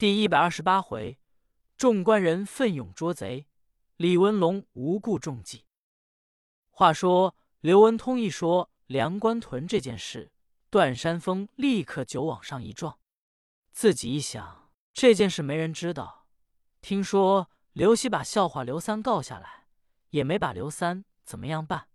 [0.00, 1.18] 第一百二十八回，
[1.76, 3.46] 众官人奋勇捉贼，
[3.98, 5.66] 李文龙无故中计。
[6.70, 10.32] 话说刘文通一说梁官屯这件事，
[10.70, 12.98] 段山峰立刻就往上一撞。
[13.72, 16.26] 自己一想，这件事没人知道。
[16.80, 19.66] 听说刘喜把笑话刘三告下来，
[20.08, 21.88] 也没把刘三怎么样办。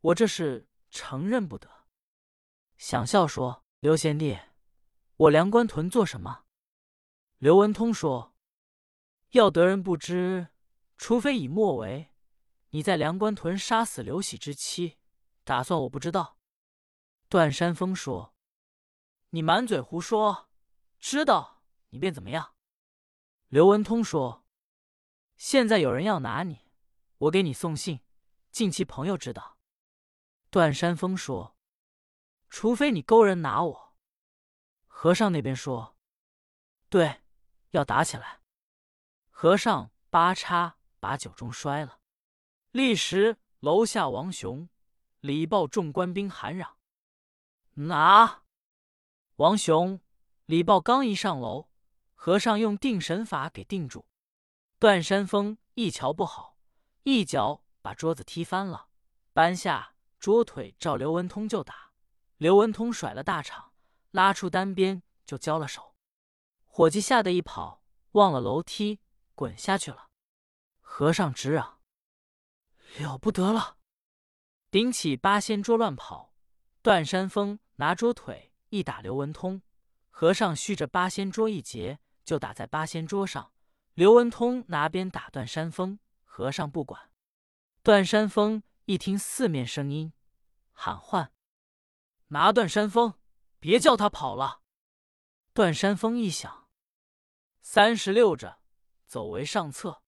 [0.00, 1.70] 我这是承认不得。
[2.76, 4.36] 想笑说：“刘贤弟，
[5.14, 6.46] 我梁官屯做什么？”
[7.38, 8.34] 刘文通说
[9.30, 10.48] ：“要得人不知，
[10.96, 12.12] 除非以莫为。
[12.70, 14.98] 你在梁关屯杀死刘喜之妻，
[15.44, 16.36] 打算我不知道？”
[17.30, 18.34] 段山峰说
[19.30, 20.50] ：“你满嘴胡说，
[20.98, 22.54] 知道你便怎么样？”
[23.46, 24.44] 刘文通说
[25.38, 26.72] ：“现在有人要拿你，
[27.18, 28.00] 我给你送信，
[28.50, 29.58] 近期朋友知道。”
[30.50, 31.56] 段山峰说
[32.50, 33.94] ：“除非你勾人拿我。”
[34.88, 35.96] 和尚那边说
[36.90, 37.20] ：“对。”
[37.70, 38.40] 要打起来，
[39.30, 42.00] 和尚八叉把酒盅摔了。
[42.70, 44.68] 立时楼下王雄、
[45.20, 46.76] 李豹众官兵喊嚷
[47.74, 48.42] ：“拿！”
[49.36, 50.00] 王雄、
[50.46, 51.68] 李豹刚一上楼，
[52.14, 54.06] 和尚用定神法给定住。
[54.78, 56.56] 段山峰一瞧不好，
[57.02, 58.88] 一脚把桌子踢翻了，
[59.32, 61.92] 搬下桌腿照刘文通就打。
[62.36, 63.72] 刘文通甩了大场，
[64.12, 65.87] 拉出单边就交了手。
[66.78, 69.00] 伙计吓得一跑，忘了楼梯，
[69.34, 70.10] 滚下去了。
[70.78, 71.80] 和尚直嚷
[72.98, 73.78] ：“了不得了！”
[74.70, 76.36] 顶起八仙桌乱跑。
[76.80, 79.60] 段山峰拿桌腿一打刘文通，
[80.08, 83.52] 和尚续着八仙桌一截，就打在八仙桌上。
[83.94, 87.10] 刘文通拿鞭打段山峰，和尚不管。
[87.82, 90.12] 段山峰一听四面声音，
[90.70, 91.32] 喊唤
[92.30, 93.14] ：“拿段山峰，
[93.58, 94.60] 别叫他跑了！”
[95.52, 96.67] 段山峰一想。
[97.70, 98.60] 三十六着，
[99.04, 100.02] 走为上策，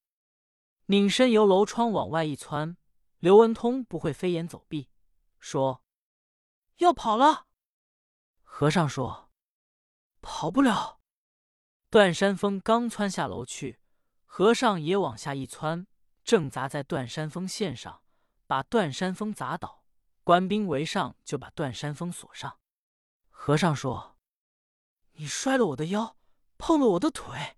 [0.87, 2.79] 拧身由楼窗往外一窜。
[3.19, 4.89] 刘文通不会飞檐走壁，
[5.39, 5.85] 说
[6.81, 7.49] ：“要跑了。”
[8.41, 9.31] 和尚说
[10.23, 11.03] ：“跑不了。”
[11.91, 13.79] 段山峰刚窜下楼去，
[14.25, 15.87] 和尚也往下一窜，
[16.25, 18.03] 正砸在段山峰线上，
[18.47, 19.85] 把段山峰砸倒。
[20.25, 22.59] 官兵围上，就把段山峰锁上。
[23.29, 24.17] 和尚说
[25.13, 26.17] ：“你摔了我的腰。”
[26.61, 27.57] 碰了我的腿，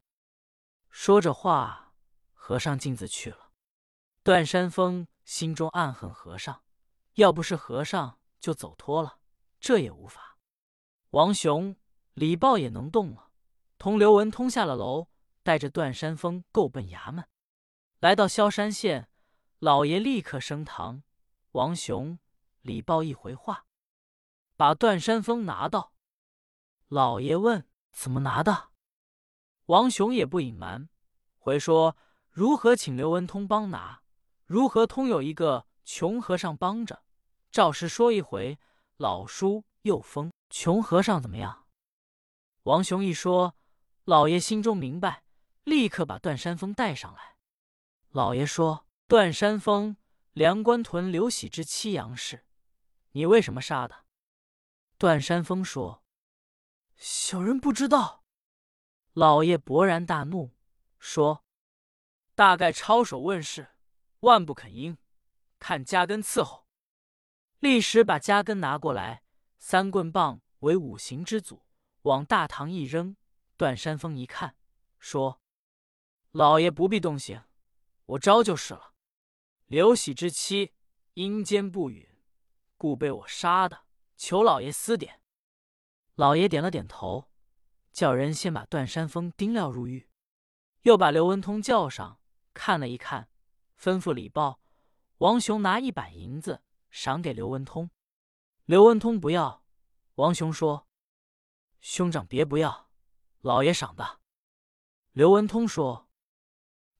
[0.88, 1.92] 说着话，
[2.32, 3.50] 和尚径自去了。
[4.22, 6.62] 段山峰心中暗恨和尚，
[7.14, 9.18] 要不是和尚，就走脱了。
[9.58, 10.38] 这也无法。
[11.10, 11.76] 王雄、
[12.14, 13.32] 李豹也能动了，
[13.76, 15.08] 同刘文通下了楼，
[15.42, 17.28] 带着段山峰够奔衙门。
[17.98, 19.10] 来到萧山县，
[19.58, 21.02] 老爷立刻升堂。
[21.50, 22.18] 王雄、
[22.60, 23.66] 李豹一回话，
[24.56, 25.92] 把段山峰拿到。
[26.86, 28.70] 老爷问：“怎么拿的？”
[29.66, 30.88] 王雄也不隐瞒，
[31.38, 31.96] 回说
[32.30, 34.02] 如何请刘文通帮拿，
[34.44, 37.02] 如何通有一个穷和尚帮着，
[37.50, 38.58] 照实说一回。
[38.98, 41.66] 老叔又封穷和尚怎么样？
[42.64, 43.56] 王雄一说，
[44.04, 45.24] 老爷心中明白，
[45.64, 47.36] 立刻把段山峰带上来。
[48.10, 49.96] 老爷说：“段山峰，
[50.32, 52.44] 梁关屯刘喜之妻杨氏，
[53.12, 54.04] 你为什么杀的？”
[54.98, 56.04] 段山峰说
[56.96, 58.21] ：“小人不知道。”
[59.14, 60.52] 老爷勃然大怒，
[60.98, 61.44] 说
[62.34, 63.68] ：“大概抄手问世，
[64.20, 64.96] 万不肯应，
[65.58, 66.66] 看加根伺候。”
[67.60, 69.22] 立时把加根拿过来，
[69.58, 71.66] 三棍棒为五行之祖，
[72.02, 73.16] 往大堂一扔。
[73.58, 74.56] 段山峰一看，
[74.98, 75.42] 说
[76.32, 77.44] ：“老爷不必动刑，
[78.06, 78.94] 我招就是了。
[79.66, 80.72] 刘喜之妻
[81.14, 82.08] 阴间不允，
[82.78, 83.84] 故被我杀的，
[84.16, 85.20] 求老爷思点。”
[86.16, 87.28] 老爷点了点头。
[87.92, 90.08] 叫人先把段山峰钉了入狱，
[90.82, 92.18] 又把刘文通叫上
[92.54, 93.28] 看了一看，
[93.78, 94.60] 吩咐礼报
[95.18, 97.90] 王雄拿一百银子赏给刘文通。
[98.64, 99.64] 刘文通不要，
[100.14, 100.88] 王雄说
[101.80, 102.90] ：“兄长别不要，
[103.40, 104.20] 老爷赏的。”
[105.12, 106.08] 刘文通说：“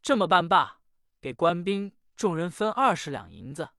[0.03, 0.81] 这么办罢，
[1.21, 3.71] 给官兵众人分二十两银子，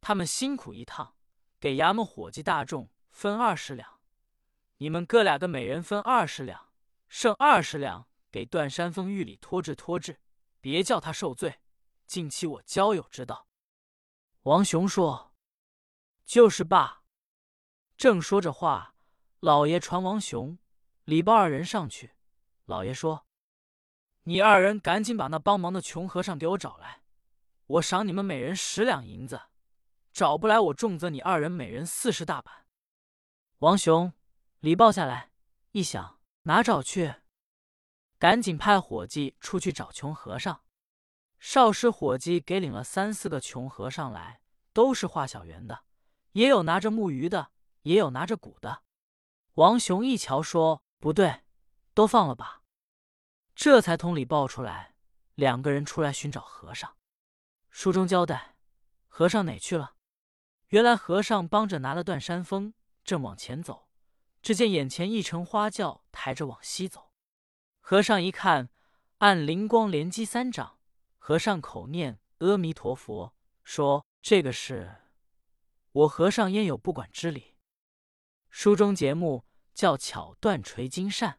[0.00, 1.14] 他们辛苦一趟，
[1.58, 3.99] 给衙门伙计大众分二十两。”
[4.82, 6.70] 你们哥俩个每人分二十两，
[7.06, 10.18] 剩二十两给段山峰狱里拖治拖治，
[10.58, 11.60] 别叫他受罪，
[12.06, 13.46] 尽弃我交友之道。
[14.44, 15.34] 王雄说
[16.24, 17.02] ：“就是罢。”
[17.98, 18.94] 正说着话，
[19.40, 20.56] 老爷传王雄、
[21.04, 22.12] 李豹二人上去。
[22.64, 23.26] 老爷说
[24.24, 27.02] ：“你二人赶紧把那帮忙的穷和尚给我找来，
[27.66, 29.42] 我赏你们每人十两银子。
[30.10, 32.64] 找不来，我重责你二人每人四十大板。”
[33.60, 34.10] 王雄。
[34.60, 35.30] 李豹下来
[35.72, 37.14] 一想，哪找去？
[38.18, 40.62] 赶紧派伙计出去找穷和尚。
[41.38, 44.42] 少师伙计给领了三四个穷和尚来，
[44.74, 45.84] 都是画小圆的，
[46.32, 47.52] 也有拿着木鱼的，
[47.82, 48.82] 也有拿着鼓的。
[49.54, 51.40] 王雄一瞧，说：“不对，
[51.94, 52.60] 都放了吧。”
[53.56, 54.94] 这才同里报出来，
[55.36, 56.98] 两个人出来寻找和尚。
[57.70, 58.56] 书中交代，
[59.08, 59.94] 和尚哪去了？
[60.68, 63.88] 原来和尚帮着拿了段山峰，正往前走，
[64.42, 67.10] 只见眼前一乘花轿抬着往西走。
[67.80, 68.70] 和尚一看，
[69.18, 70.78] 按灵光连击三掌。
[71.18, 74.96] 和尚口念阿弥陀佛，说：“这个是
[75.92, 77.56] 我和尚焉有不管之理？”
[78.48, 79.44] 书中节目
[79.74, 81.38] 叫巧断垂金扇。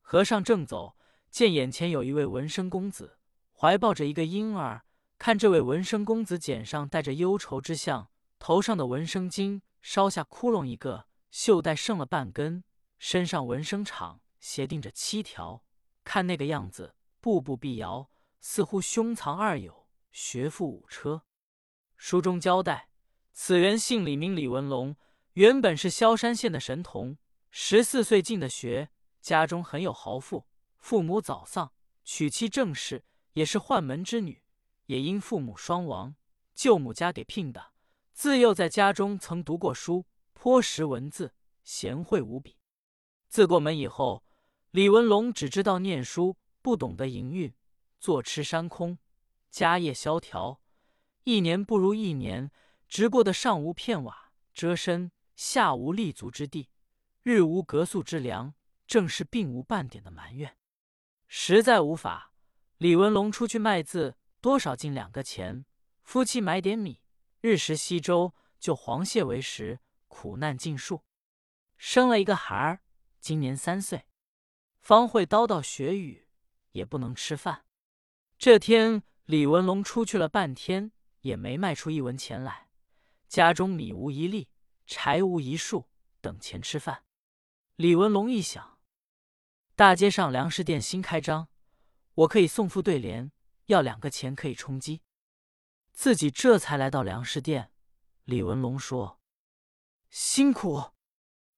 [0.00, 0.96] 和尚正走，
[1.30, 3.18] 见眼前有一位文身公子，
[3.52, 4.84] 怀抱着一个婴儿。
[5.18, 8.08] 看这位文身公子，肩上带着忧愁之相，
[8.38, 12.64] 头上的纹生巾烧下窟窿一个，袖带剩了半根，
[12.98, 15.64] 身上纹身场斜钉着七条。
[16.04, 18.10] 看那个样子，步步必摇。
[18.40, 21.24] 似乎胸藏二友，学富五车。
[21.96, 22.88] 书中交代，
[23.32, 24.96] 此人姓李，名李文龙，
[25.32, 27.18] 原本是萧山县的神童，
[27.50, 28.90] 十四岁进的学，
[29.20, 30.46] 家中很有豪富，
[30.78, 31.72] 父母早丧，
[32.04, 34.42] 娶妻正室也是宦门之女，
[34.86, 36.14] 也因父母双亡，
[36.54, 37.72] 舅母家给聘的。
[38.12, 40.06] 自幼在家中曾读过书，
[40.40, 42.56] 颇识文字，贤惠无比。
[43.26, 44.22] 自过门以后，
[44.70, 47.52] 李文龙只知道念书，不懂得营运。
[47.98, 48.98] 坐吃山空，
[49.50, 50.60] 家业萧条，
[51.24, 52.52] 一年不如一年，
[52.86, 56.68] 直过得上无片瓦遮身，下无立足之地，
[57.24, 58.54] 日无隔宿之粮，
[58.86, 60.56] 正是并无半点的埋怨。
[61.26, 62.32] 实在无法，
[62.76, 65.64] 李文龙出去卖字，多少进两个钱，
[66.04, 67.00] 夫妻买点米，
[67.40, 71.04] 日食稀粥，就黄蟹为食，苦难尽数。
[71.76, 72.82] 生了一个孩儿，
[73.20, 74.06] 今年三岁，
[74.80, 76.26] 方会叨叨学语，
[76.72, 77.64] 也不能吃饭。
[78.36, 80.90] 这天，李文龙出去了半天，
[81.20, 82.68] 也没卖出一文钱来。
[83.28, 84.48] 家中米无一粒，
[84.86, 85.88] 柴无一束，
[86.20, 87.04] 等钱吃饭。
[87.76, 88.80] 李文龙一想，
[89.76, 91.48] 大街上粮食店新开张，
[92.14, 93.30] 我可以送副对联，
[93.66, 95.02] 要两个钱可以充饥。
[95.92, 97.72] 自己这才来到粮食店。
[98.24, 99.17] 李文龙说
[100.10, 100.92] ：“辛苦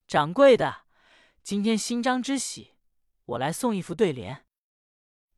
[0.07, 0.87] 掌柜的，
[1.43, 2.75] 今天新张之喜，
[3.25, 4.47] 我来送一副对联。”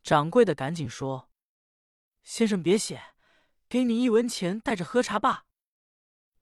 [0.03, 1.31] 掌柜的赶紧说。
[2.23, 3.14] 先生别写，
[3.69, 5.47] 给你一文钱，带着喝茶吧。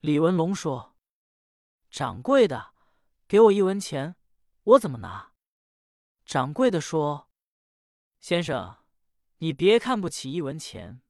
[0.00, 0.94] 李文龙说
[1.90, 2.75] ：“掌柜的，
[3.26, 4.16] 给我一文钱，
[4.62, 5.32] 我怎么拿？”
[6.26, 7.31] 掌柜的说
[8.20, 8.84] ：“先生，
[9.38, 11.00] 你别看不起一文钱，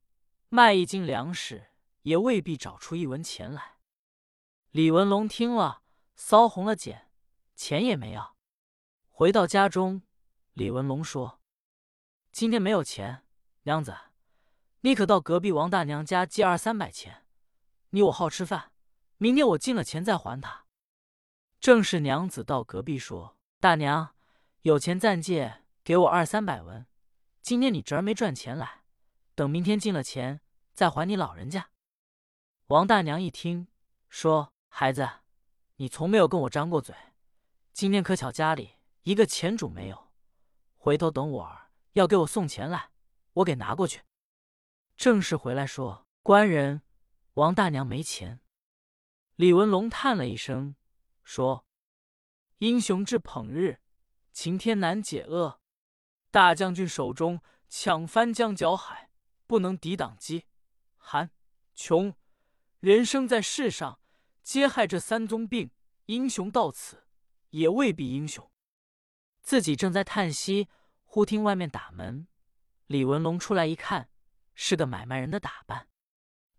[0.48, 1.72] 卖一斤粮食
[2.02, 3.78] 也未必找出一文钱来。”
[4.72, 5.82] 李文龙听了，
[6.14, 7.10] 骚红了眼，
[7.56, 8.36] 钱也没要。
[9.08, 10.02] 回到家中，
[10.52, 11.40] 李文龙说
[12.30, 13.24] ：“今天没有钱，
[13.64, 13.96] 娘子。”
[14.82, 17.26] 你可到隔壁王大娘家借二三百钱，
[17.90, 18.70] 你我好吃饭，
[19.16, 20.66] 明天我进了钱再还他。
[21.58, 24.14] 正是娘子到隔壁说：“大娘
[24.60, 26.86] 有钱暂借，给我二三百文。
[27.42, 28.84] 今天你侄儿没赚钱来，
[29.34, 30.40] 等明天进了钱
[30.72, 31.70] 再还你老人家。”
[32.68, 33.66] 王大娘一听
[34.08, 35.06] 说：“孩子，
[35.76, 36.94] 你从没有跟我张过嘴，
[37.72, 40.10] 今天可巧家里一个钱主没有，
[40.76, 42.90] 回头等我儿要给我送钱来，
[43.34, 44.02] 我给拿过去。”
[44.96, 46.82] 正是回来说：“官人，
[47.34, 48.40] 王大娘没钱。”
[49.36, 50.76] 李文龙叹了一声，
[51.24, 51.66] 说
[52.58, 53.80] ：“英雄志捧日，
[54.32, 55.60] 晴天难解厄。
[56.30, 59.10] 大将军手中抢翻江搅海，
[59.46, 60.46] 不能抵挡饥、
[60.96, 61.30] 寒、
[61.74, 62.14] 穷。
[62.78, 63.98] 人生在世上，
[64.42, 65.70] 皆害这三宗病。
[66.06, 67.04] 英雄到此，
[67.50, 68.50] 也未必英雄。”
[69.42, 70.68] 自己正在叹息，
[71.04, 72.26] 忽听外面打门。
[72.86, 74.08] 李文龙出来一看。
[74.62, 75.88] 是个买卖人的打扮。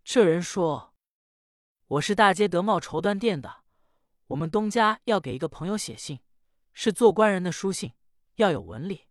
[0.02, 0.96] 这人说
[1.86, 3.62] ：“我是大街德茂绸缎店的，
[4.26, 6.18] 我们东家要给一个朋友写信，
[6.72, 7.92] 是做官人的书信，
[8.34, 9.06] 要有文理。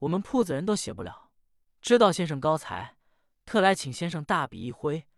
[0.00, 1.30] 我们铺子人都写不了，
[1.80, 2.98] 知道先生高才，
[3.46, 5.08] 特来请先生大笔一挥。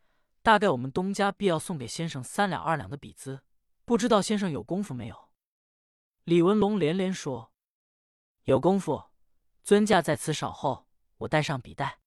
[0.43, 3.43] 大概我们东家必要送给先生三两二两的笔资，
[3.85, 5.31] 不知道先生有功夫没有？”
[6.25, 7.53] 李文龙连连说
[8.45, 9.11] ：“有功夫，
[9.63, 10.87] 尊驾在此稍候，
[11.19, 12.01] 我带上笔袋。”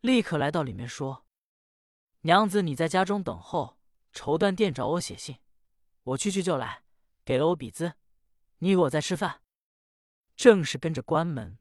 [0.00, 1.26] 立刻来到里面说
[2.22, 3.78] ：“娘子，你在家中等候，
[4.12, 5.38] 绸缎店找我写信，
[6.02, 6.82] 我去去就来。
[7.24, 7.94] 给了我笔资，
[8.58, 9.42] 你以为我在吃饭？
[10.34, 11.58] 正是跟着关门。”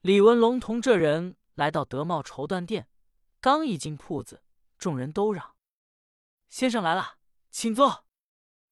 [0.00, 2.88] 李文龙同这人来到德茂绸缎店，
[3.40, 4.42] 刚一进铺子，
[4.78, 5.56] 众人都让
[6.48, 7.18] ：“先生来了，
[7.50, 8.06] 请坐。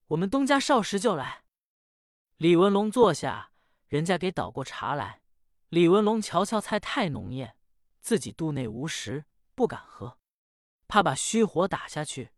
[0.08, 1.44] 我们东家少时就来。”
[2.38, 3.50] 李文龙坐下，
[3.88, 5.22] 人家给倒过茶来，
[5.68, 7.56] 李文龙瞧瞧菜太浓艳，
[8.00, 10.18] 自己肚内无食，不敢喝，
[10.86, 12.30] 怕把虚火打下去，